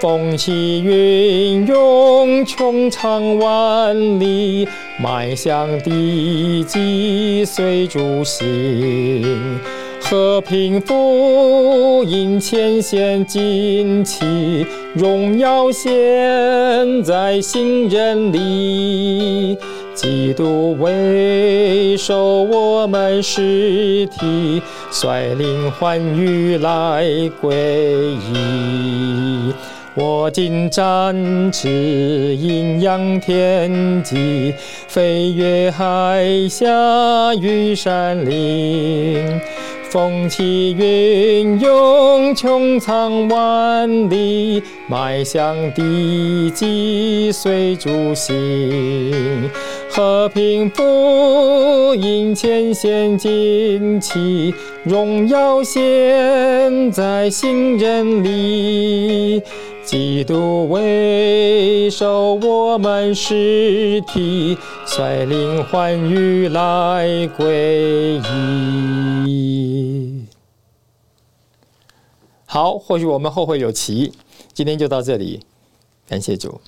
[0.00, 4.66] 风起云涌，穹苍万里，
[4.98, 9.60] 迈向地极，随主行。
[10.00, 15.90] 和平福音前线旌旗，荣耀现
[17.04, 19.56] 在新人里。
[19.94, 27.04] 基督为首，我们实体率领寰宇来
[27.40, 27.54] 归
[28.32, 29.52] 依。
[29.94, 34.54] 我今展翅，阴阳天际，
[34.88, 39.40] 飞越海峡与山林。
[39.90, 49.50] 风起云涌，穹苍万里，迈向地极，随主行。
[49.90, 59.42] 和平福音前线旌旗，荣耀现在新人里。
[59.90, 70.24] 基督为首，我们实体率领欢愉来归依。
[72.46, 74.12] 好，或许我们后会有期。
[74.52, 75.40] 今天就到这里，
[76.06, 76.60] 感谢主。